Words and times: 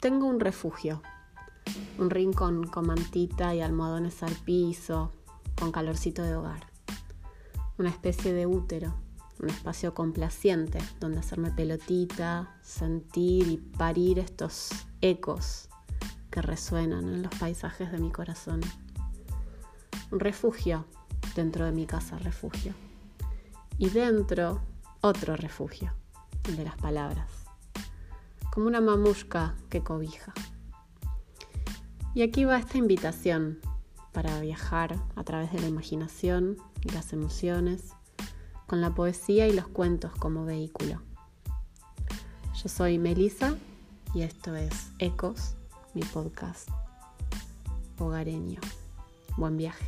tengo 0.00 0.26
un 0.26 0.40
refugio, 0.40 1.02
un 1.98 2.08
rincón 2.08 2.66
con 2.66 2.86
mantita 2.86 3.54
y 3.54 3.60
almohadones 3.60 4.22
al 4.22 4.32
piso, 4.32 5.12
con 5.58 5.72
calorcito 5.72 6.22
de 6.22 6.34
hogar, 6.34 6.66
una 7.76 7.90
especie 7.90 8.32
de 8.32 8.46
útero, 8.46 8.94
un 9.40 9.50
espacio 9.50 9.92
complaciente 9.92 10.78
donde 11.00 11.18
hacerme 11.18 11.50
pelotita, 11.50 12.58
sentir 12.62 13.46
y 13.48 13.58
parir 13.58 14.18
estos 14.18 14.70
ecos 15.02 15.68
que 16.30 16.40
resuenan 16.40 17.06
en 17.06 17.22
los 17.22 17.34
paisajes 17.34 17.92
de 17.92 17.98
mi 17.98 18.10
corazón. 18.10 18.60
Un 20.10 20.20
refugio 20.20 20.86
dentro 21.34 21.66
de 21.66 21.72
mi 21.72 21.86
casa 21.86 22.18
refugio. 22.18 22.72
Y 23.76 23.90
dentro 23.90 24.62
otro 25.02 25.36
refugio, 25.36 25.92
el 26.44 26.56
de 26.56 26.64
las 26.64 26.76
palabras 26.76 27.39
como 28.50 28.66
una 28.66 28.80
mamushka 28.80 29.54
que 29.68 29.82
cobija. 29.82 30.32
Y 32.14 32.22
aquí 32.22 32.44
va 32.44 32.58
esta 32.58 32.78
invitación 32.78 33.60
para 34.12 34.40
viajar 34.40 34.96
a 35.14 35.24
través 35.24 35.52
de 35.52 35.60
la 35.60 35.68
imaginación 35.68 36.56
y 36.82 36.90
las 36.90 37.12
emociones, 37.12 37.92
con 38.66 38.80
la 38.80 38.94
poesía 38.94 39.48
y 39.48 39.52
los 39.52 39.68
cuentos 39.68 40.12
como 40.12 40.44
vehículo. 40.44 41.00
Yo 42.62 42.68
soy 42.68 42.98
Melisa 42.98 43.56
y 44.14 44.22
esto 44.22 44.54
es 44.54 44.92
Ecos, 44.98 45.54
mi 45.94 46.02
podcast 46.02 46.68
hogareño. 47.98 48.60
Buen 49.36 49.56
viaje. 49.56 49.84